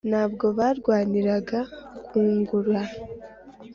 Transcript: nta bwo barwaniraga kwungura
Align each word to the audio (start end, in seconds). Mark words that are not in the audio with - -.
nta 0.09 0.23
bwo 0.31 0.45
barwaniraga 0.57 1.59
kwungura 2.07 2.79